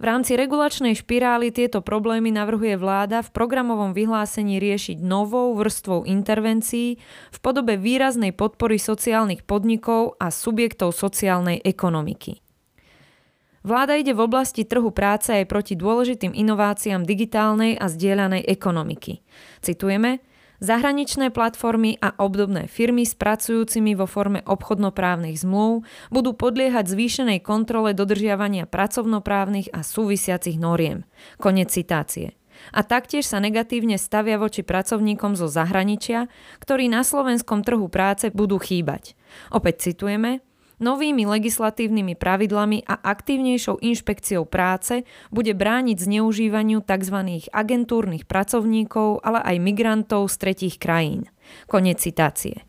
V 0.00 0.04
rámci 0.04 0.32
regulačnej 0.38 0.96
špirály 0.96 1.52
tieto 1.52 1.84
problémy 1.84 2.32
navrhuje 2.32 2.80
vláda 2.80 3.20
v 3.20 3.32
programovom 3.34 3.92
vyhlásení 3.92 4.56
riešiť 4.56 5.02
novou 5.04 5.52
vrstvou 5.58 6.08
intervencií 6.08 6.96
v 7.30 7.38
podobe 7.44 7.76
výraznej 7.76 8.32
podpory 8.32 8.80
sociálnych 8.80 9.44
podnikov 9.44 10.16
a 10.16 10.32
subjektov 10.32 10.96
sociálnej 10.96 11.60
ekonomiky. 11.60 12.40
Vláda 13.60 14.00
ide 14.00 14.16
v 14.16 14.24
oblasti 14.24 14.64
trhu 14.64 14.88
práce 14.88 15.36
aj 15.36 15.44
proti 15.44 15.76
dôležitým 15.76 16.32
inováciám 16.32 17.04
digitálnej 17.04 17.76
a 17.76 17.92
zdieľanej 17.92 18.48
ekonomiky. 18.48 19.20
Citujeme, 19.60 20.24
Zahraničné 20.60 21.32
platformy 21.32 21.96
a 22.04 22.12
obdobné 22.20 22.68
firmy 22.68 23.08
s 23.08 23.16
pracujúcimi 23.16 23.96
vo 23.96 24.04
forme 24.04 24.44
obchodnoprávnych 24.44 25.40
zmluv 25.40 25.88
budú 26.12 26.36
podliehať 26.36 26.84
zvýšenej 26.84 27.40
kontrole 27.40 27.96
dodržiavania 27.96 28.68
pracovnoprávnych 28.68 29.72
a 29.72 29.80
súvisiacich 29.80 30.60
noriem. 30.60 31.08
Konec 31.40 31.72
citácie 31.72 32.36
a 32.76 32.84
taktiež 32.84 33.24
sa 33.24 33.40
negatívne 33.40 33.96
stavia 33.96 34.36
voči 34.36 34.60
pracovníkom 34.60 35.32
zo 35.32 35.48
zahraničia, 35.48 36.28
ktorí 36.60 36.92
na 36.92 37.00
slovenskom 37.00 37.64
trhu 37.64 37.88
práce 37.88 38.28
budú 38.28 38.60
chýbať. 38.60 39.16
Opäť 39.48 39.90
citujeme, 39.90 40.44
Novými 40.80 41.28
legislatívnymi 41.28 42.16
pravidlami 42.16 42.88
a 42.88 42.96
aktívnejšou 42.96 43.84
inšpekciou 43.84 44.48
práce 44.48 45.04
bude 45.28 45.52
brániť 45.52 46.00
zneužívaniu 46.00 46.80
tzv. 46.80 47.44
agentúrnych 47.52 48.24
pracovníkov, 48.24 49.20
ale 49.20 49.44
aj 49.44 49.56
migrantov 49.60 50.32
z 50.32 50.36
tretích 50.40 50.80
krajín. 50.80 51.28
Konec 51.68 52.00
citácie. 52.00 52.64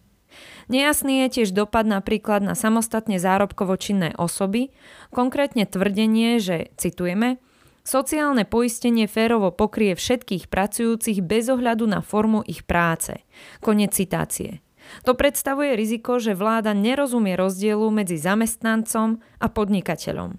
Nejasný 0.67 1.27
je 1.27 1.39
tiež 1.39 1.55
dopad 1.55 1.87
napríklad 1.87 2.43
na 2.43 2.51
samostatne 2.51 3.15
zárobkovo 3.15 3.79
činné 3.79 4.11
osoby, 4.19 4.75
konkrétne 5.11 5.63
tvrdenie, 5.63 6.43
že, 6.43 6.71
citujeme, 6.75 7.39
Sociálne 7.81 8.45
poistenie 8.45 9.09
férovo 9.09 9.49
pokrie 9.49 9.97
všetkých 9.97 10.53
pracujúcich 10.53 11.25
bez 11.25 11.49
ohľadu 11.49 11.89
na 11.89 12.05
formu 12.05 12.45
ich 12.45 12.61
práce. 12.61 13.25
Konec 13.57 13.97
citácie. 13.97 14.61
To 15.07 15.17
predstavuje 15.17 15.73
riziko, 15.75 16.21
že 16.21 16.37
vláda 16.37 16.75
nerozumie 16.75 17.35
rozdielu 17.35 17.87
medzi 17.89 18.19
zamestnancom 18.19 19.23
a 19.39 19.47
podnikateľom. 19.49 20.37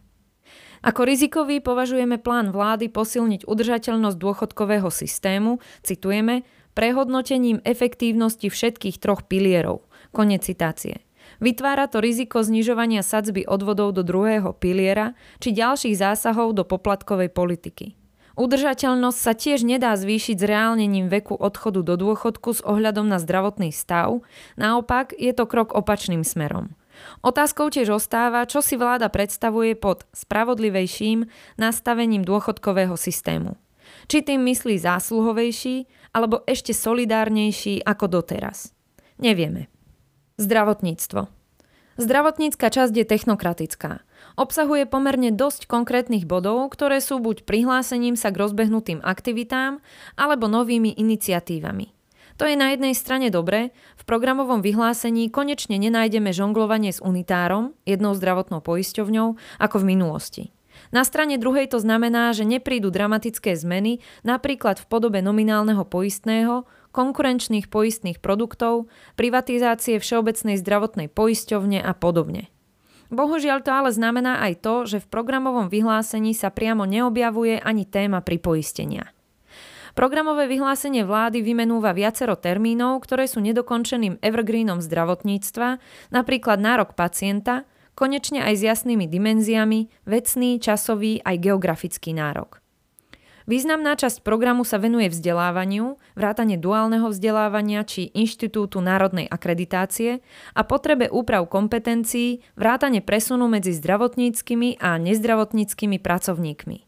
Ako 0.82 1.06
rizikový 1.06 1.62
považujeme 1.62 2.18
plán 2.18 2.50
vlády 2.50 2.90
posilniť 2.90 3.46
udržateľnosť 3.46 4.18
dôchodkového 4.18 4.90
systému, 4.90 5.62
citujeme, 5.86 6.42
prehodnotením 6.74 7.62
efektívnosti 7.62 8.50
všetkých 8.50 8.98
troch 8.98 9.22
pilierov. 9.30 9.86
Konec 10.10 10.42
citácie. 10.42 11.06
Vytvára 11.38 11.86
to 11.86 12.02
riziko 12.02 12.42
znižovania 12.42 13.06
sadzby 13.06 13.46
odvodov 13.46 13.94
do 13.94 14.02
druhého 14.02 14.52
piliera 14.58 15.14
či 15.38 15.54
ďalších 15.54 15.94
zásahov 15.94 16.54
do 16.58 16.66
poplatkovej 16.66 17.30
politiky. 17.30 17.94
Udržateľnosť 18.32 19.18
sa 19.18 19.32
tiež 19.36 19.60
nedá 19.68 19.92
zvýšiť 19.92 20.36
s 20.40 20.48
reálnením 20.48 21.12
veku 21.12 21.36
odchodu 21.36 21.84
do 21.84 21.94
dôchodku 22.00 22.56
s 22.56 22.64
ohľadom 22.64 23.04
na 23.04 23.20
zdravotný 23.20 23.68
stav, 23.68 24.24
naopak 24.56 25.12
je 25.12 25.36
to 25.36 25.44
krok 25.44 25.76
opačným 25.76 26.24
smerom. 26.24 26.72
Otázkou 27.20 27.68
tiež 27.68 27.92
ostáva, 27.92 28.48
čo 28.48 28.64
si 28.64 28.76
vláda 28.76 29.12
predstavuje 29.12 29.76
pod 29.76 30.08
spravodlivejším 30.16 31.28
nastavením 31.60 32.24
dôchodkového 32.24 32.96
systému. 32.96 33.56
Či 34.08 34.24
tým 34.24 34.40
myslí 34.48 34.80
zásluhovejší 34.80 35.88
alebo 36.16 36.40
ešte 36.48 36.72
solidárnejší 36.72 37.84
ako 37.84 38.20
doteraz. 38.20 38.72
Nevieme. 39.20 39.68
Zdravotníctvo. 40.40 41.28
Zdravotnícka 42.00 42.66
časť 42.72 42.94
je 42.96 43.04
technokratická– 43.04 44.00
Obsahuje 44.36 44.88
pomerne 44.88 45.28
dosť 45.28 45.68
konkrétnych 45.68 46.24
bodov, 46.24 46.72
ktoré 46.72 47.04
sú 47.04 47.20
buď 47.20 47.44
prihlásením 47.44 48.16
sa 48.16 48.32
k 48.32 48.40
rozbehnutým 48.40 49.04
aktivitám 49.04 49.84
alebo 50.16 50.48
novými 50.48 50.96
iniciatívami. 50.96 51.92
To 52.40 52.48
je 52.48 52.56
na 52.56 52.72
jednej 52.72 52.96
strane 52.96 53.28
dobré, 53.28 53.76
v 54.00 54.02
programovom 54.08 54.64
vyhlásení 54.64 55.28
konečne 55.28 55.76
nenájdeme 55.76 56.32
žonglovanie 56.32 56.90
s 56.90 57.04
unitárom, 57.04 57.76
jednou 57.84 58.16
zdravotnou 58.16 58.64
poisťovňou, 58.64 59.36
ako 59.60 59.76
v 59.78 59.88
minulosti. 59.88 60.44
Na 60.92 61.04
strane 61.04 61.36
druhej 61.40 61.68
to 61.68 61.80
znamená, 61.80 62.32
že 62.36 62.48
neprídu 62.48 62.92
dramatické 62.92 63.56
zmeny, 63.56 64.00
napríklad 64.24 64.80
v 64.80 64.88
podobe 64.88 65.20
nominálneho 65.20 65.84
poistného, 65.84 66.68
konkurenčných 66.92 67.72
poistných 67.72 68.20
produktov, 68.20 68.88
privatizácie 69.16 69.96
všeobecnej 69.96 70.60
zdravotnej 70.60 71.08
poisťovne 71.08 71.80
a 71.80 71.92
podobne. 71.96 72.51
Bohužiaľ 73.12 73.60
to 73.60 73.68
ale 73.68 73.92
znamená 73.92 74.40
aj 74.40 74.64
to, 74.64 74.74
že 74.88 75.04
v 75.04 75.10
programovom 75.12 75.68
vyhlásení 75.68 76.32
sa 76.32 76.48
priamo 76.48 76.88
neobjavuje 76.88 77.60
ani 77.60 77.84
téma 77.84 78.24
pripoistenia. 78.24 79.12
Programové 79.92 80.48
vyhlásenie 80.48 81.04
vlády 81.04 81.44
vymenúva 81.44 81.92
viacero 81.92 82.32
termínov, 82.40 83.04
ktoré 83.04 83.28
sú 83.28 83.44
nedokončeným 83.44 84.16
evergreenom 84.24 84.80
zdravotníctva, 84.80 85.76
napríklad 86.08 86.56
nárok 86.56 86.96
pacienta, 86.96 87.68
konečne 87.92 88.40
aj 88.40 88.54
s 88.56 88.62
jasnými 88.64 89.04
dimenziami, 89.04 89.92
vecný, 90.08 90.56
časový 90.64 91.20
aj 91.20 91.36
geografický 91.36 92.16
nárok. 92.16 92.61
Významná 93.50 93.98
časť 93.98 94.22
programu 94.22 94.62
sa 94.62 94.78
venuje 94.78 95.10
vzdelávaniu, 95.10 95.98
vrátane 96.14 96.54
duálneho 96.54 97.10
vzdelávania 97.10 97.82
či 97.82 98.14
Inštitútu 98.14 98.78
národnej 98.78 99.26
akreditácie 99.26 100.22
a 100.54 100.62
potrebe 100.62 101.10
úprav 101.10 101.50
kompetencií, 101.50 102.42
vrátane 102.54 103.02
presunu 103.02 103.50
medzi 103.50 103.74
zdravotníckými 103.74 104.78
a 104.78 104.94
nezdravotníckými 105.02 105.98
pracovníkmi. 105.98 106.78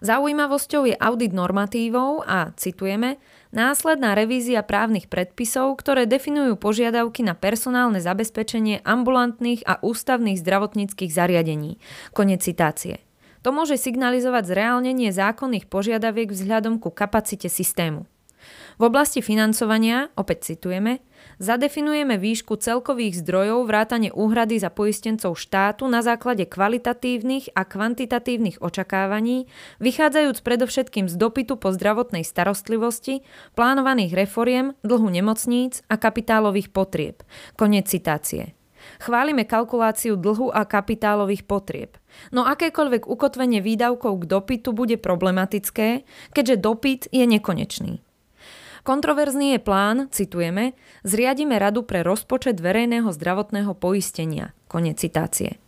Zaujímavosťou 0.00 0.88
je 0.88 0.96
audit 0.96 1.36
normatívov 1.36 2.24
a, 2.24 2.56
citujeme, 2.56 3.20
následná 3.52 4.16
revízia 4.16 4.64
právnych 4.64 5.12
predpisov, 5.12 5.76
ktoré 5.76 6.08
definujú 6.08 6.56
požiadavky 6.56 7.20
na 7.20 7.36
personálne 7.36 8.00
zabezpečenie 8.00 8.80
ambulantných 8.80 9.60
a 9.68 9.76
ústavných 9.84 10.40
zdravotníckých 10.40 11.12
zariadení. 11.12 11.76
Konec 12.16 12.40
citácie. 12.40 13.04
To 13.40 13.50
môže 13.50 13.80
signalizovať 13.80 14.52
zreálnenie 14.52 15.10
zákonných 15.10 15.68
požiadaviek 15.68 16.28
vzhľadom 16.28 16.76
ku 16.76 16.92
kapacite 16.92 17.48
systému. 17.48 18.04
V 18.80 18.88
oblasti 18.88 19.20
financovania, 19.20 20.08
opäť 20.16 20.52
citujeme, 20.52 21.04
zadefinujeme 21.36 22.16
výšku 22.16 22.56
celkových 22.56 23.20
zdrojov 23.20 23.68
vrátane 23.68 24.08
úhrady 24.08 24.56
za 24.56 24.72
poistencov 24.72 25.36
štátu 25.36 25.84
na 25.84 26.00
základe 26.00 26.48
kvalitatívnych 26.48 27.52
a 27.52 27.68
kvantitatívnych 27.68 28.64
očakávaní, 28.64 29.52
vychádzajúc 29.84 30.40
predovšetkým 30.40 31.12
z 31.12 31.14
dopytu 31.20 31.60
po 31.60 31.76
zdravotnej 31.76 32.24
starostlivosti, 32.24 33.20
plánovaných 33.52 34.16
reforiem, 34.16 34.72
dlhu 34.80 35.12
nemocníc 35.12 35.84
a 35.92 36.00
kapitálových 36.00 36.72
potrieb. 36.72 37.20
Konec 37.60 37.92
citácie. 37.92 38.59
Chválime 39.00 39.48
kalkuláciu 39.48 40.20
dlhu 40.20 40.52
a 40.52 40.68
kapitálových 40.68 41.48
potrieb. 41.48 41.96
No 42.36 42.44
akékoľvek 42.44 43.08
ukotvenie 43.08 43.64
výdavkov 43.64 44.20
k 44.20 44.28
dopytu 44.28 44.76
bude 44.76 45.00
problematické, 45.00 46.04
keďže 46.36 46.56
dopyt 46.60 47.02
je 47.08 47.24
nekonečný. 47.24 48.04
Kontroverzný 48.84 49.56
je 49.56 49.60
plán, 49.60 50.08
citujeme, 50.12 50.72
zriadíme 51.04 51.56
radu 51.56 51.84
pre 51.84 52.00
rozpočet 52.00 52.60
verejného 52.60 53.12
zdravotného 53.12 53.72
poistenia. 53.76 54.56
Konec 54.68 55.00
citácie. 55.00 55.60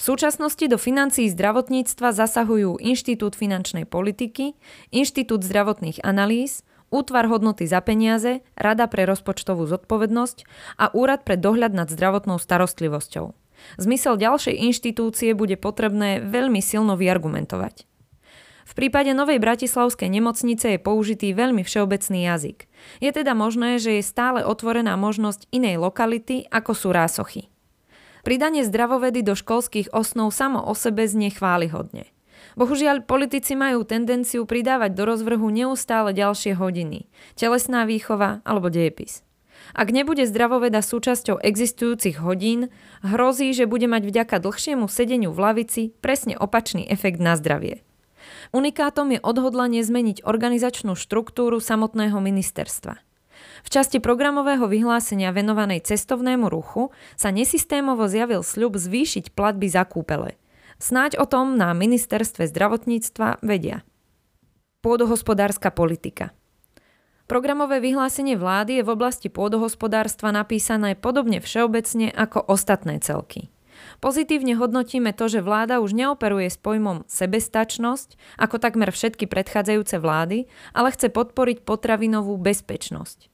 V 0.00 0.02
súčasnosti 0.02 0.64
do 0.64 0.80
financií 0.80 1.28
zdravotníctva 1.28 2.16
zasahujú 2.16 2.80
Inštitút 2.80 3.36
finančnej 3.36 3.84
politiky, 3.84 4.56
Inštitút 4.92 5.44
zdravotných 5.44 6.00
analýz, 6.04 6.64
Útvar 6.88 7.28
hodnoty 7.28 7.68
za 7.68 7.84
peniaze, 7.84 8.40
Rada 8.56 8.88
pre 8.88 9.04
rozpočtovú 9.04 9.68
zodpovednosť 9.68 10.48
a 10.80 10.88
Úrad 10.96 11.22
pre 11.28 11.36
dohľad 11.36 11.76
nad 11.76 11.88
zdravotnou 11.92 12.40
starostlivosťou. 12.40 13.36
Zmysel 13.76 14.16
ďalšej 14.16 14.56
inštitúcie 14.70 15.36
bude 15.36 15.60
potrebné 15.60 16.24
veľmi 16.24 16.62
silno 16.64 16.96
vyargumentovať. 16.96 17.84
V 18.68 18.72
prípade 18.76 19.16
Novej 19.16 19.40
Bratislavskej 19.40 20.12
nemocnice 20.12 20.76
je 20.76 20.80
použitý 20.80 21.32
veľmi 21.32 21.64
všeobecný 21.64 22.28
jazyk. 22.28 22.58
Je 23.00 23.10
teda 23.10 23.32
možné, 23.32 23.80
že 23.80 23.96
je 23.96 24.04
stále 24.04 24.44
otvorená 24.44 24.92
možnosť 25.00 25.48
inej 25.48 25.80
lokality, 25.80 26.44
ako 26.52 26.72
sú 26.76 26.88
rásochy. 26.92 27.48
Pridanie 28.28 28.68
zdravovedy 28.68 29.24
do 29.24 29.32
školských 29.32 29.88
osnov 29.96 30.36
samo 30.36 30.60
o 30.60 30.76
sebe 30.76 31.08
znie 31.08 31.32
chválihodne. 31.32 32.12
Bohužiaľ, 32.58 33.06
politici 33.06 33.54
majú 33.54 33.86
tendenciu 33.86 34.42
pridávať 34.42 34.90
do 34.98 35.06
rozvrhu 35.06 35.46
neustále 35.46 36.10
ďalšie 36.10 36.58
hodiny. 36.58 37.06
Telesná 37.38 37.86
výchova 37.86 38.42
alebo 38.42 38.66
dejepis. 38.66 39.22
Ak 39.78 39.94
nebude 39.94 40.26
zdravoveda 40.26 40.82
súčasťou 40.82 41.38
existujúcich 41.38 42.18
hodín, 42.18 42.74
hrozí, 43.06 43.54
že 43.54 43.70
bude 43.70 43.86
mať 43.86 44.10
vďaka 44.10 44.42
dlhšiemu 44.42 44.90
sedeniu 44.90 45.30
v 45.30 45.38
lavici 45.38 45.82
presne 46.02 46.34
opačný 46.34 46.82
efekt 46.90 47.22
na 47.22 47.38
zdravie. 47.38 47.86
Unikátom 48.50 49.14
je 49.14 49.22
odhodlanie 49.22 49.86
zmeniť 49.86 50.26
organizačnú 50.26 50.98
štruktúru 50.98 51.62
samotného 51.62 52.18
ministerstva. 52.18 52.98
V 53.62 53.68
časti 53.70 54.02
programového 54.02 54.66
vyhlásenia 54.66 55.30
venovanej 55.30 55.86
cestovnému 55.86 56.50
ruchu 56.50 56.90
sa 57.14 57.30
nesystémovo 57.30 58.10
zjavil 58.10 58.42
sľub 58.42 58.74
zvýšiť 58.74 59.30
platby 59.30 59.70
za 59.70 59.86
kúpele. 59.86 60.34
Snáď 60.78 61.18
o 61.18 61.26
tom 61.26 61.58
na 61.58 61.74
ministerstve 61.74 62.46
zdravotníctva 62.46 63.42
vedia. 63.42 63.82
Pôdohospodárska 64.78 65.74
politika 65.74 66.30
Programové 67.26 67.82
vyhlásenie 67.82 68.38
vlády 68.38 68.78
je 68.78 68.86
v 68.86 68.94
oblasti 68.94 69.26
pôdohospodárstva 69.26 70.30
napísané 70.30 70.94
podobne 70.94 71.42
všeobecne 71.42 72.14
ako 72.14 72.46
ostatné 72.46 73.02
celky. 73.02 73.50
Pozitívne 73.98 74.54
hodnotíme 74.54 75.10
to, 75.18 75.26
že 75.26 75.42
vláda 75.42 75.82
už 75.82 75.98
neoperuje 75.98 76.46
s 76.46 76.62
pojmom 76.62 77.02
sebestačnosť, 77.10 78.38
ako 78.38 78.62
takmer 78.62 78.94
všetky 78.94 79.26
predchádzajúce 79.26 79.98
vlády, 79.98 80.46
ale 80.78 80.94
chce 80.94 81.10
podporiť 81.10 81.66
potravinovú 81.66 82.38
bezpečnosť. 82.38 83.26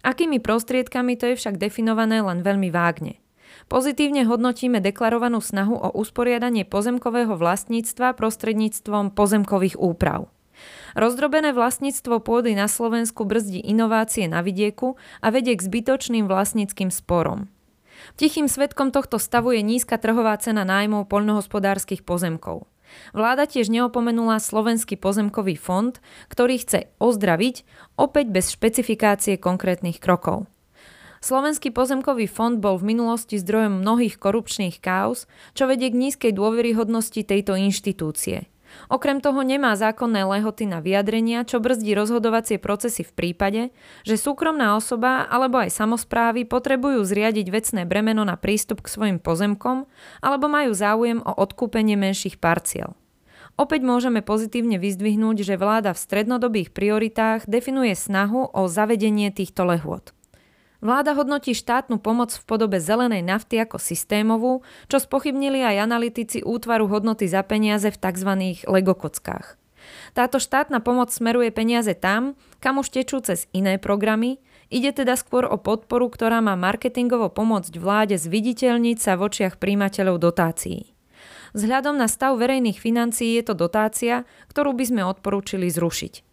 Akými 0.00 0.40
prostriedkami 0.40 1.20
to 1.20 1.28
je 1.28 1.36
však 1.36 1.60
definované 1.60 2.24
len 2.24 2.40
veľmi 2.40 2.72
vágne. 2.72 3.20
Pozitívne 3.66 4.22
hodnotíme 4.22 4.78
deklarovanú 4.78 5.42
snahu 5.42 5.74
o 5.74 5.88
usporiadanie 5.98 6.62
pozemkového 6.62 7.34
vlastníctva 7.34 8.14
prostredníctvom 8.14 9.10
pozemkových 9.10 9.74
úprav. 9.74 10.30
Rozdrobené 10.94 11.52
vlastníctvo 11.52 12.22
pôdy 12.22 12.56
na 12.56 12.70
Slovensku 12.70 13.26
brzdí 13.28 13.60
inovácie 13.60 14.30
na 14.30 14.40
vidieku 14.40 14.96
a 15.20 15.28
vedie 15.34 15.58
k 15.58 15.66
zbytočným 15.66 16.30
vlastníckým 16.30 16.88
sporom. 16.88 17.50
Tichým 18.16 18.46
svetkom 18.46 18.94
tohto 18.94 19.18
stavu 19.18 19.52
je 19.56 19.66
nízka 19.66 19.98
trhová 19.98 20.36
cena 20.38 20.62
nájmov 20.64 21.10
poľnohospodárskych 21.10 22.06
pozemkov. 22.06 22.70
Vláda 23.12 23.50
tiež 23.50 23.66
neopomenula 23.66 24.38
Slovenský 24.38 24.94
pozemkový 24.94 25.58
fond, 25.58 25.98
ktorý 26.30 26.62
chce 26.62 26.86
ozdraviť, 27.02 27.66
opäť 27.98 28.26
bez 28.30 28.54
špecifikácie 28.54 29.36
konkrétnych 29.42 29.98
krokov. 29.98 30.46
Slovenský 31.26 31.74
pozemkový 31.74 32.30
fond 32.30 32.54
bol 32.62 32.78
v 32.78 32.94
minulosti 32.94 33.34
zdrojom 33.42 33.82
mnohých 33.82 34.14
korupčných 34.14 34.78
káuz, 34.78 35.26
čo 35.58 35.66
vedie 35.66 35.90
k 35.90 35.98
nízkej 35.98 36.30
dôveryhodnosti 36.30 37.26
tejto 37.26 37.58
inštitúcie– 37.58 38.46
Okrem 38.86 39.24
toho 39.24 39.40
nemá 39.40 39.72
zákonné 39.74 40.26
lehoty 40.26 40.68
na 40.68 40.84
vyjadrenia, 40.84 41.46
čo 41.48 41.62
brzdí 41.62 41.96
rozhodovacie 41.96 42.60
procesy 42.60 43.02
v 43.02 43.12
prípade, 43.14 43.62
že 44.04 44.20
súkromná 44.20 44.76
osoba 44.76 45.24
alebo 45.26 45.62
aj 45.62 45.72
samozprávy 45.72 46.44
potrebujú 46.44 47.02
zriadiť 47.02 47.46
vecné 47.48 47.82
bremeno 47.88 48.22
na 48.26 48.36
prístup 48.36 48.84
k 48.84 48.92
svojim 48.92 49.18
pozemkom 49.22 49.88
alebo 50.20 50.46
majú 50.50 50.76
záujem 50.76 51.18
o 51.24 51.32
odkúpenie 51.32 51.96
menších 51.96 52.36
parciel. 52.36 52.94
Opäť 53.56 53.88
môžeme 53.88 54.20
pozitívne 54.20 54.76
vyzdvihnúť, 54.76 55.40
že 55.40 55.56
vláda 55.56 55.96
v 55.96 56.02
strednodobých 56.02 56.76
prioritách 56.76 57.48
definuje 57.48 57.96
snahu 57.96 58.52
o 58.52 58.62
zavedenie 58.68 59.32
týchto 59.32 59.64
lehôd. 59.64 60.15
Vláda 60.86 61.18
hodnotí 61.18 61.50
štátnu 61.50 61.98
pomoc 61.98 62.30
v 62.30 62.46
podobe 62.46 62.78
zelenej 62.78 63.26
nafty 63.26 63.58
ako 63.58 63.74
systémovú, 63.74 64.62
čo 64.86 65.02
spochybnili 65.02 65.58
aj 65.58 65.82
analytici 65.82 66.46
útvaru 66.46 66.86
hodnoty 66.86 67.26
za 67.26 67.42
peniaze 67.42 67.90
v 67.90 67.98
tzv. 67.98 68.30
legokockách. 68.70 69.58
Táto 70.14 70.38
štátna 70.38 70.78
pomoc 70.78 71.10
smeruje 71.10 71.50
peniaze 71.50 71.90
tam, 71.98 72.38
kam 72.62 72.78
už 72.78 72.94
tečú 72.94 73.18
cez 73.18 73.50
iné 73.50 73.82
programy, 73.82 74.38
ide 74.70 74.94
teda 74.94 75.18
skôr 75.18 75.50
o 75.50 75.58
podporu, 75.58 76.06
ktorá 76.06 76.38
má 76.38 76.54
marketingovo 76.54 77.34
pomôcť 77.34 77.74
vláde 77.82 78.14
zviditeľniť 78.14 79.02
sa 79.02 79.18
v 79.18 79.26
očiach 79.26 79.58
príjimateľov 79.58 80.22
dotácií. 80.22 80.94
Vzhľadom 81.50 81.98
na 81.98 82.06
stav 82.06 82.38
verejných 82.38 82.78
financií 82.78 83.34
je 83.34 83.50
to 83.50 83.58
dotácia, 83.58 84.22
ktorú 84.54 84.70
by 84.78 84.86
sme 84.86 85.02
odporúčili 85.02 85.66
zrušiť. 85.66 86.25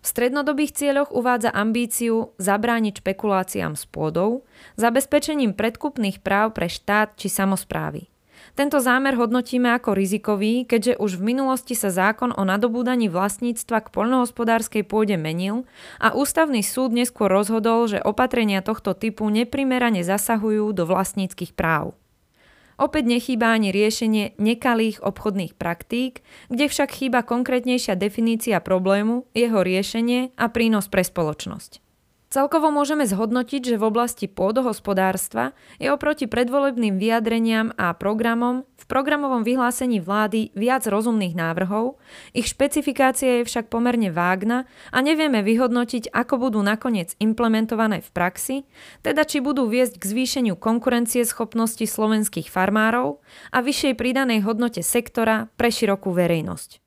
V 0.00 0.06
strednodobých 0.08 0.72
cieľoch 0.72 1.12
uvádza 1.12 1.52
ambíciu 1.52 2.32
zabrániť 2.40 3.04
špekuláciám 3.04 3.76
s 3.76 3.84
pôdou, 3.84 4.48
zabezpečením 4.80 5.52
predkupných 5.52 6.24
práv 6.24 6.56
pre 6.56 6.72
štát 6.72 7.20
či 7.20 7.28
samozprávy. 7.28 8.08
Tento 8.56 8.80
zámer 8.80 9.14
hodnotíme 9.20 9.68
ako 9.76 9.92
rizikový, 9.92 10.64
keďže 10.64 10.96
už 10.96 11.20
v 11.20 11.36
minulosti 11.36 11.76
sa 11.76 11.92
zákon 11.92 12.32
o 12.32 12.42
nadobúdaní 12.48 13.12
vlastníctva 13.12 13.84
k 13.84 13.92
poľnohospodárskej 13.92 14.88
pôde 14.88 15.20
menil 15.20 15.68
a 16.00 16.16
ústavný 16.16 16.64
súd 16.64 16.96
neskôr 16.96 17.28
rozhodol, 17.28 17.84
že 17.84 18.00
opatrenia 18.00 18.64
tohto 18.64 18.96
typu 18.96 19.28
neprimerane 19.28 20.00
zasahujú 20.00 20.72
do 20.72 20.88
vlastníckých 20.88 21.52
práv. 21.52 21.99
Opäť 22.80 23.04
nechýba 23.04 23.52
ani 23.52 23.76
riešenie 23.76 24.40
nekalých 24.40 25.04
obchodných 25.04 25.52
praktík, 25.52 26.24
kde 26.48 26.64
však 26.64 26.96
chýba 26.96 27.20
konkrétnejšia 27.20 27.92
definícia 27.92 28.56
problému, 28.64 29.28
jeho 29.36 29.60
riešenie 29.60 30.32
a 30.40 30.48
prínos 30.48 30.88
pre 30.88 31.04
spoločnosť. 31.04 31.89
Celkovo 32.30 32.70
môžeme 32.70 33.10
zhodnotiť, 33.10 33.74
že 33.74 33.76
v 33.82 33.90
oblasti 33.90 34.30
pôdohospodárstva 34.30 35.50
je 35.82 35.90
oproti 35.90 36.30
predvolebným 36.30 36.94
vyjadreniam 36.94 37.74
a 37.74 37.90
programom 37.90 38.62
v 38.78 38.84
programovom 38.86 39.42
vyhlásení 39.42 39.98
vlády 39.98 40.54
viac 40.54 40.86
rozumných 40.86 41.34
návrhov, 41.34 41.98
ich 42.30 42.46
špecifikácia 42.46 43.42
je 43.42 43.50
však 43.50 43.66
pomerne 43.66 44.14
vágna 44.14 44.70
a 44.94 45.02
nevieme 45.02 45.42
vyhodnotiť, 45.42 46.14
ako 46.14 46.46
budú 46.46 46.62
nakoniec 46.62 47.18
implementované 47.18 47.98
v 47.98 48.10
praxi, 48.14 48.56
teda 49.02 49.26
či 49.26 49.42
budú 49.42 49.66
viesť 49.66 49.98
k 49.98 50.08
zvýšeniu 50.14 50.54
konkurencie 50.54 51.26
schopnosti 51.26 51.82
slovenských 51.82 52.46
farmárov 52.46 53.18
a 53.50 53.58
vyššej 53.58 53.98
pridanej 53.98 54.46
hodnote 54.46 54.86
sektora 54.86 55.50
pre 55.58 55.74
širokú 55.74 56.14
verejnosť. 56.14 56.78